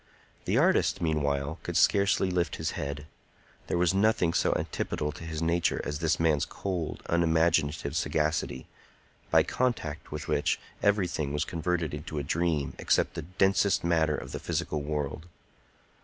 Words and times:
The 0.45 0.57
artist, 0.57 0.99
meanwhile, 0.99 1.59
could 1.61 1.77
scarcely 1.77 2.31
lift 2.31 2.55
his 2.55 2.71
head. 2.71 3.05
There 3.67 3.77
was 3.77 3.93
nothing 3.93 4.33
so 4.33 4.51
antipodal 4.55 5.11
to 5.11 5.23
his 5.23 5.43
nature 5.43 5.79
as 5.85 5.99
this 5.99 6.19
man's 6.19 6.43
cold, 6.43 7.03
unimaginative 7.05 7.95
sagacity, 7.95 8.65
by 9.29 9.43
contact 9.43 10.11
with 10.11 10.27
which 10.27 10.59
everything 10.81 11.33
was 11.33 11.45
converted 11.45 11.93
into 11.93 12.17
a 12.17 12.23
dream 12.23 12.73
except 12.79 13.13
the 13.13 13.21
densest 13.21 13.83
matter 13.83 14.15
of 14.15 14.31
the 14.31 14.39
physical 14.39 14.81
world. 14.81 15.27